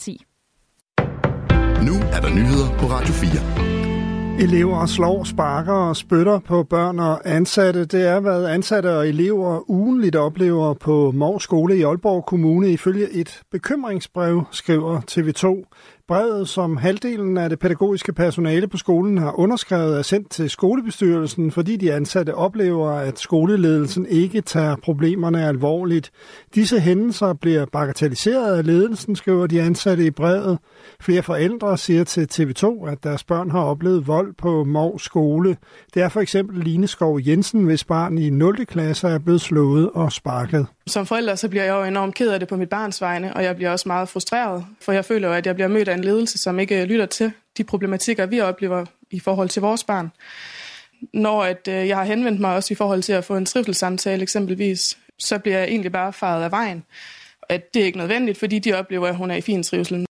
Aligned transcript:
10. 0.00 0.24
Nu 1.86 1.94
er 2.14 2.20
der 2.20 2.34
nyheder 2.34 2.78
på 2.78 2.86
Radio 2.86 3.12
4. 3.12 4.40
Elever 4.40 4.86
slår, 4.86 5.24
sparker 5.24 5.72
og 5.72 5.96
spytter 5.96 6.38
på 6.38 6.62
børn 6.62 6.98
og 6.98 7.20
ansatte. 7.24 7.84
Det 7.84 8.06
er, 8.06 8.20
hvad 8.20 8.44
ansatte 8.44 8.96
og 8.96 9.08
elever 9.08 9.70
ugenligt 9.70 10.16
oplever 10.16 10.74
på 10.74 11.10
Mors 11.10 11.42
Skole 11.42 11.76
i 11.78 11.82
Aalborg 11.82 12.26
Kommune 12.26 12.70
ifølge 12.70 13.10
et 13.10 13.40
bekymringsbrev, 13.50 14.44
skriver 14.50 15.00
TV2. 15.10 15.74
Brevet, 16.10 16.48
som 16.48 16.76
halvdelen 16.76 17.36
af 17.36 17.48
det 17.48 17.58
pædagogiske 17.58 18.12
personale 18.12 18.68
på 18.68 18.76
skolen 18.76 19.18
har 19.18 19.40
underskrevet, 19.40 19.98
er 19.98 20.02
sendt 20.02 20.30
til 20.30 20.50
skolebestyrelsen, 20.50 21.50
fordi 21.50 21.76
de 21.76 21.92
ansatte 21.92 22.34
oplever, 22.34 22.90
at 22.90 23.18
skoleledelsen 23.18 24.06
ikke 24.06 24.40
tager 24.40 24.76
problemerne 24.76 25.46
alvorligt. 25.46 26.10
Disse 26.54 26.80
hændelser 26.80 27.32
bliver 27.32 27.66
bagatelliseret 27.72 28.56
af 28.56 28.66
ledelsen, 28.66 29.16
skriver 29.16 29.46
de 29.46 29.62
ansatte 29.62 30.06
i 30.06 30.10
brevet. 30.10 30.58
Flere 31.00 31.22
forældre 31.22 31.78
siger 31.78 32.04
til 32.04 32.28
TV2, 32.32 32.88
at 32.88 33.04
deres 33.04 33.24
børn 33.24 33.50
har 33.50 33.62
oplevet 33.62 34.06
vold 34.06 34.34
på 34.38 34.64
Mov 34.64 34.98
skole. 34.98 35.56
Det 35.94 36.02
er 36.02 36.08
for 36.08 36.20
eksempel 36.20 36.64
Line 36.64 36.86
Skov 36.86 37.20
Jensen, 37.26 37.64
hvis 37.64 37.84
barn 37.84 38.18
i 38.18 38.30
0. 38.30 38.66
klasse 38.66 39.08
er 39.08 39.18
blevet 39.18 39.40
slået 39.40 39.90
og 39.94 40.12
sparket. 40.12 40.66
Som 40.90 41.06
forælder 41.06 41.34
så 41.34 41.48
bliver 41.48 41.64
jeg 41.64 41.72
jo 41.72 41.84
enormt 41.84 42.14
ked 42.14 42.30
af 42.30 42.38
det 42.38 42.48
på 42.48 42.56
mit 42.56 42.68
barns 42.68 43.00
vegne, 43.00 43.34
og 43.34 43.44
jeg 43.44 43.56
bliver 43.56 43.70
også 43.70 43.88
meget 43.88 44.08
frustreret, 44.08 44.66
for 44.80 44.92
jeg 44.92 45.04
føler 45.04 45.28
jo, 45.28 45.34
at 45.34 45.46
jeg 45.46 45.54
bliver 45.54 45.68
mødt 45.68 45.88
af 45.88 45.94
en 45.94 46.04
ledelse, 46.04 46.38
som 46.38 46.58
ikke 46.58 46.82
øh, 46.82 46.88
lytter 46.88 47.06
til 47.06 47.32
de 47.56 47.64
problematikker, 47.64 48.26
vi 48.26 48.40
oplever 48.40 48.86
i 49.10 49.20
forhold 49.20 49.48
til 49.48 49.62
vores 49.62 49.84
barn. 49.84 50.10
Når 51.14 51.44
at, 51.44 51.68
øh, 51.68 51.88
jeg 51.88 51.96
har 51.96 52.04
henvendt 52.04 52.40
mig 52.40 52.54
også 52.54 52.74
i 52.74 52.76
forhold 52.76 53.02
til 53.02 53.12
at 53.12 53.24
få 53.24 53.36
en 53.36 53.46
trivselssamtale 53.46 54.22
eksempelvis, 54.22 54.98
så 55.18 55.38
bliver 55.38 55.58
jeg 55.58 55.68
egentlig 55.68 55.92
bare 55.92 56.12
faret 56.12 56.44
af 56.44 56.50
vejen. 56.50 56.84
At 57.48 57.74
det 57.74 57.82
er 57.82 57.86
ikke 57.86 57.98
nødvendigt, 57.98 58.38
fordi 58.38 58.58
de 58.58 58.72
oplever, 58.72 59.08
at 59.08 59.16
hun 59.16 59.30
er 59.30 59.34
i 59.34 59.40
fin 59.40 59.62
trivsel. 59.62 60.06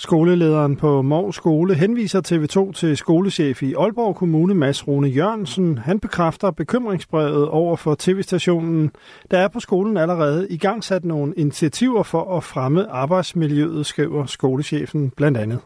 Skolelederen 0.00 0.76
på 0.76 1.02
Mors 1.02 1.36
Skole 1.36 1.74
henviser 1.74 2.20
TV2 2.20 2.72
til 2.72 2.96
skolechef 2.96 3.62
i 3.62 3.74
Aalborg 3.74 4.16
Kommune, 4.16 4.54
Mads 4.54 4.88
Rune 4.88 5.08
Jørgensen. 5.08 5.78
Han 5.78 6.00
bekræfter 6.00 6.50
bekymringsbrevet 6.50 7.48
over 7.48 7.76
for 7.76 7.96
tv-stationen. 7.98 8.90
Der 9.30 9.38
er 9.38 9.48
på 9.48 9.60
skolen 9.60 9.96
allerede 9.96 10.46
i 10.50 10.56
gang 10.56 10.84
sat 10.84 11.04
nogle 11.04 11.34
initiativer 11.36 12.02
for 12.02 12.36
at 12.36 12.44
fremme 12.44 12.90
arbejdsmiljøet, 12.90 13.86
skriver 13.86 14.26
skolechefen 14.26 15.10
blandt 15.16 15.38
andet. 15.38 15.58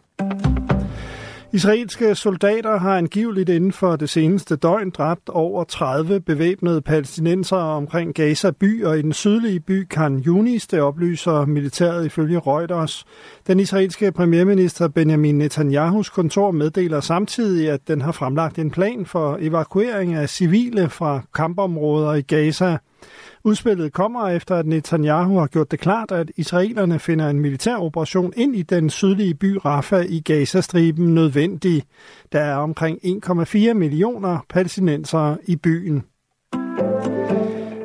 Israelske 1.55 2.15
soldater 2.15 2.79
har 2.79 2.97
angiveligt 2.97 3.49
inden 3.49 3.73
for 3.73 3.97
det 3.97 4.11
seneste 4.11 4.57
døgn 4.57 4.91
dræbt 4.91 5.29
over 5.29 5.65
30 5.65 6.21
bevæbnede 6.21 6.83
palæstinenser 6.83 7.57
omkring 7.57 8.15
Gaza 8.15 8.51
by 8.51 8.85
og 8.85 8.99
i 8.99 9.03
den 9.03 9.13
sydlige 9.13 9.61
by 9.61 9.89
Khan 9.89 10.23
Yunis, 10.27 10.67
det 10.67 10.81
oplyser 10.81 11.45
militæret 11.47 12.07
ifølge 12.07 12.39
Reuters. 12.39 13.05
Den 13.47 13.61
israelske 13.61 14.13
premierminister 14.13 14.89
Benjamin 14.89 15.39
Netanyahus 15.39 16.11
kontor 16.11 16.51
meddeler 16.51 17.01
samtidig, 17.01 17.71
at 17.71 17.89
den 17.89 18.01
har 18.01 18.13
fremlagt 18.13 18.59
en 18.59 18.71
plan 18.71 19.07
for 19.07 19.39
evakuering 19.41 20.15
af 20.15 20.29
civile 20.29 20.89
fra 20.91 21.21
kampområder 21.35 22.15
i 22.15 22.21
Gaza. 22.21 22.79
Udspillet 23.45 23.93
kommer 23.93 24.29
efter, 24.29 24.57
at 24.57 24.67
Netanyahu 24.67 25.39
har 25.39 25.47
gjort 25.47 25.71
det 25.71 25.81
klart, 25.81 26.13
at 26.13 26.31
israelerne 26.37 26.99
finder 26.99 27.29
en 27.29 27.41
militær 27.41 27.77
operation 27.77 28.33
ind 28.37 28.57
i 28.57 28.63
den 28.63 28.91
sydlige 28.91 29.35
by 29.35 29.59
Rafah 29.65 30.05
i 30.05 30.21
Gazastriben 30.21 31.15
nødvendig. 31.15 31.83
Der 32.33 32.41
er 32.41 32.57
omkring 32.57 32.99
1,4 33.05 33.73
millioner 33.73 34.39
palæstinensere 34.49 35.39
i 35.47 35.57
byen. 35.57 36.05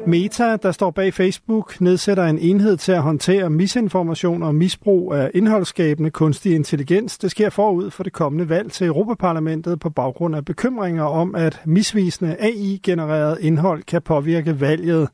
Meta, 0.08 0.56
der 0.56 0.72
står 0.72 0.92
bag 0.92 1.14
Facebook, 1.14 1.82
nedsætter 1.82 2.26
en 2.26 2.40
enhed 2.40 2.78
til 2.78 2.92
at 2.92 3.02
håndtere 3.02 3.50
misinformation 3.50 4.44
og 4.44 4.56
misbrug 4.56 5.14
af 5.14 5.32
indholdsskabende 5.34 6.10
kunstig 6.12 6.56
intelligens. 6.56 7.18
Det 7.18 7.32
sker 7.32 7.50
forud 7.50 7.92
for 7.92 8.04
det 8.04 8.14
kommende 8.14 8.50
valg 8.50 8.72
til 8.72 8.88
Europaparlamentet 8.88 9.80
på 9.80 9.90
baggrund 9.90 10.36
af 10.36 10.46
bekymringer 10.46 11.04
om, 11.04 11.36
at 11.36 11.62
misvisende 11.66 12.36
AI-genereret 12.40 13.38
indhold 13.42 13.84
kan 13.84 14.02
påvirke 14.02 14.62
valget. 14.62 15.10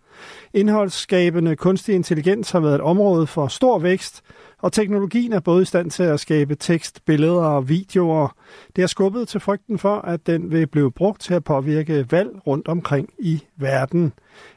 Indholdsskabende 0.54 1.56
kunstig 1.56 1.96
intelligens 1.96 2.52
har 2.52 2.60
været 2.60 2.76
et 2.76 2.82
område 2.82 3.28
for 3.28 3.48
stor 3.48 3.80
vækst, 3.80 4.22
og 4.64 4.72
teknologien 4.74 5.34
er 5.34 5.40
både 5.40 5.62
i 5.62 5.66
stand 5.66 5.92
til 5.92 6.04
at 6.04 6.20
skabe 6.20 6.56
tekst, 6.56 7.06
billeder 7.06 7.46
og 7.46 7.70
videoer. 7.70 8.36
Det 8.76 8.82
har 8.82 8.88
skubbet 8.88 9.28
til 9.28 9.40
frygten 9.40 9.80
for, 9.80 9.96
at 9.96 10.28
den 10.28 10.52
vil 10.52 10.68
blive 10.68 10.92
brugt 10.92 11.22
til 11.22 11.34
at 11.34 11.44
påvirke 11.44 12.06
valg 12.12 12.30
rundt 12.48 12.68
omkring 12.68 13.10
i 13.20 13.44
verden. 13.58 14.14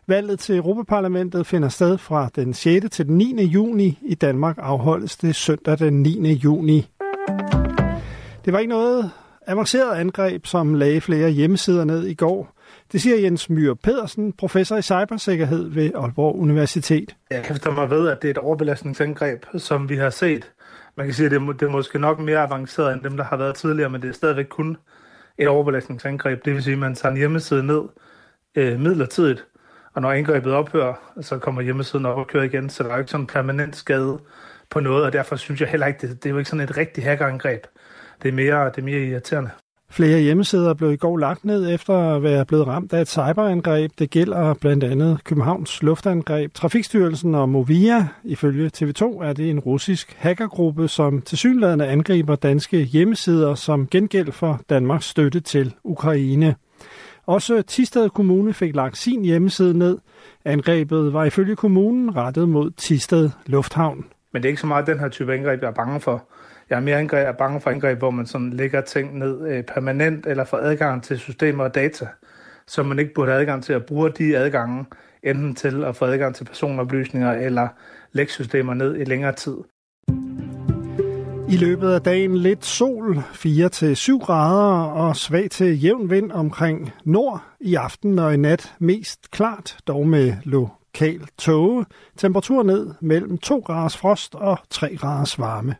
Valget 0.07 0.39
til 0.39 0.57
Europaparlamentet 0.57 1.47
finder 1.47 1.69
sted 1.69 1.99
fra 1.99 2.31
den 2.37 2.55
6. 2.55 2.87
til 2.91 3.07
den 3.07 3.19
9. 3.19 3.45
juni. 3.45 3.99
I 4.03 4.15
Danmark 4.15 4.57
afholdes 4.61 5.17
det 5.17 5.35
søndag 5.35 5.79
den 5.79 6.03
9. 6.03 6.33
juni. 6.33 6.89
Det 8.45 8.53
var 8.53 8.59
ikke 8.59 8.71
noget 8.73 9.11
avanceret 9.47 9.95
angreb, 9.95 10.47
som 10.47 10.75
lagde 10.75 11.01
flere 11.01 11.31
hjemmesider 11.31 11.85
ned 11.85 12.07
i 12.07 12.15
går. 12.15 12.56
Det 12.93 13.03
siger 13.03 13.17
Jens 13.17 13.51
Myhr 13.51 13.75
Pedersen, 13.75 14.33
professor 14.33 14.77
i 14.77 14.83
cybersikkerhed 14.83 15.69
ved 15.69 15.91
Aalborg 15.95 16.37
Universitet. 16.39 17.17
Jeg 17.31 17.43
kan 17.43 17.75
mig 17.75 17.91
ved, 17.91 18.09
at 18.09 18.23
det 18.23 18.29
er 18.29 18.31
et 18.31 18.39
overbelastningsangreb, 18.39 19.45
som 19.57 19.89
vi 19.89 19.97
har 19.97 20.11
set. 20.11 20.53
Man 20.97 21.07
kan 21.07 21.15
sige, 21.15 21.27
at 21.27 21.31
det 21.31 21.43
er, 21.43 21.53
det 21.53 21.63
er 21.63 21.71
måske 21.71 21.99
nok 21.99 22.19
mere 22.19 22.39
avanceret 22.39 22.95
end 22.95 23.03
dem, 23.03 23.17
der 23.17 23.25
har 23.25 23.37
været 23.37 23.55
tidligere, 23.55 23.91
men 23.91 24.03
det 24.03 24.09
er 24.09 24.13
stadigvæk 24.13 24.47
kun 24.47 24.77
et 25.39 25.49
overbelastningsangreb. 25.49 26.45
Det 26.45 26.55
vil 26.55 26.63
sige, 26.63 26.73
at 26.73 26.79
man 26.79 26.95
tager 26.95 27.13
en 27.13 27.19
hjemmeside 27.19 27.67
ned 27.67 27.83
øh, 28.55 28.81
midlertidigt, 28.81 29.47
og 29.95 30.03
når 30.03 30.13
angrebet 30.13 30.53
ophører, 30.53 30.95
så 31.21 31.39
kommer 31.39 31.63
hjemmesiden 31.63 32.07
op 32.07 32.19
og 32.19 32.27
kører 32.27 32.45
igen, 32.45 32.71
så 32.71 32.83
der 32.83 32.89
er 32.89 32.95
jo 32.95 32.99
ikke 32.99 33.11
sådan 33.11 33.23
en 33.23 33.27
permanent 33.27 33.77
skade 33.77 34.19
på 34.71 34.81
noget, 34.81 35.05
og 35.05 35.13
derfor 35.13 35.37
synes 35.37 35.61
jeg 35.61 35.69
heller 35.69 35.87
ikke, 35.87 36.07
det, 36.07 36.23
det 36.23 36.29
er 36.29 36.31
jo 36.31 36.39
ikke 36.39 36.51
sådan 36.51 36.65
et 36.65 36.77
rigtigt 36.77 37.07
hackerangreb. 37.07 37.67
Det 38.23 38.29
er 38.29 38.33
mere, 38.33 38.65
det 38.65 38.79
er 38.79 38.83
mere 38.83 38.99
irriterende. 38.99 39.51
Flere 39.91 40.21
hjemmesider 40.21 40.75
blev 40.75 40.93
i 40.93 40.97
går 40.97 41.17
lagt 41.17 41.45
ned 41.45 41.75
efter 41.75 41.95
at 41.95 42.23
være 42.23 42.45
blevet 42.45 42.67
ramt 42.67 42.93
af 42.93 43.01
et 43.01 43.09
cyberangreb. 43.09 43.91
Det 43.99 44.11
gælder 44.11 44.55
blandt 44.55 44.85
andet 44.85 45.25
Københavns 45.25 45.83
luftangreb, 45.83 46.55
Trafikstyrelsen 46.55 47.35
og 47.35 47.49
Movia. 47.49 48.09
Ifølge 48.25 48.71
TV2 48.77 49.23
er 49.25 49.33
det 49.33 49.51
en 49.51 49.61
russisk 49.61 50.17
hackergruppe, 50.19 50.89
som 50.89 51.23
tilsyneladende 51.23 51.87
angriber 51.87 52.37
danske 52.37 52.83
hjemmesider 52.83 53.55
som 53.55 53.87
gengæld 53.87 54.33
for 54.33 54.61
Danmarks 54.71 55.07
støtte 55.07 55.41
til 55.41 55.75
Ukraine. 55.85 56.55
Også 57.27 57.63
Tisted 57.63 58.11
Kommune 58.11 58.53
fik 58.53 58.75
lagt 58.75 58.99
sin 58.99 59.25
hjemmeside 59.25 59.79
ned. 59.79 59.99
Angrebet 60.45 61.13
var 61.13 61.25
ifølge 61.25 61.57
kommunen 61.57 62.17
rettet 62.17 62.49
mod 62.49 62.71
Tisted 62.71 63.31
Lufthavn. 63.47 64.05
Men 64.37 64.43
det 64.43 64.49
er 64.49 64.51
ikke 64.51 64.61
så 64.61 64.67
meget 64.67 64.87
den 64.87 64.99
her 64.99 65.09
type 65.09 65.35
angreb, 65.35 65.63
jeg 65.63 65.69
er 65.69 65.73
bange 65.73 66.01
for. 66.01 66.29
Jeg 66.71 66.77
er 66.77 66.81
mere 66.81 66.99
angreb, 66.99 67.29
er 67.29 67.33
bange 67.33 67.61
for 67.61 67.71
angreb, 67.71 67.99
hvor 67.99 68.11
man 68.11 68.27
sådan 68.27 68.51
lægger 68.51 68.81
ting 68.81 69.19
ned 69.19 69.49
øh, 69.49 69.65
permanent 69.65 70.27
eller 70.27 70.45
får 70.45 70.57
adgang 70.59 71.03
til 71.03 71.19
systemer 71.19 71.65
og 71.65 71.75
data, 71.75 72.07
som 72.67 72.87
man 72.87 72.99
ikke 72.99 73.15
burde 73.15 73.31
have 73.31 73.41
adgang 73.41 73.65
til 73.65 73.73
at 73.73 73.87
bruge 73.87 74.11
de 74.11 74.37
adgange, 74.37 74.85
enten 75.23 75.55
til 75.55 75.85
at 75.85 75.97
få 75.97 76.05
adgang 76.05 76.35
til 76.35 76.45
personoplysninger 76.45 77.33
eller 77.33 77.69
lægge 78.13 78.33
systemer 78.33 78.75
ned 78.75 78.97
i 78.97 79.05
længere 79.05 79.33
tid. 79.33 79.57
I 81.49 81.57
løbet 81.57 81.93
af 81.93 82.03
dagen 82.03 82.37
lidt 82.37 82.65
sol, 82.65 83.17
4-7 83.17 84.19
grader 84.19 84.85
og 84.85 85.17
svag 85.17 85.51
til 85.51 85.83
jævn 85.83 86.11
vind 86.11 86.33
omkring 86.33 86.93
nord. 87.05 87.43
I 87.61 87.75
aften 87.75 88.19
og 88.19 88.35
i 88.35 88.37
nat 88.37 88.75
mest 88.79 89.31
klart, 89.31 89.77
dog 89.87 90.07
med 90.07 90.33
lokal 91.01 91.29
tåge. 91.39 91.85
Temperatur 92.17 92.63
ned 92.63 92.95
mellem 93.01 93.39
2 93.39 93.61
graders 93.61 93.97
frost 93.97 94.35
og 94.35 94.59
3 94.71 94.97
graders 94.97 95.39
varme. 95.39 95.75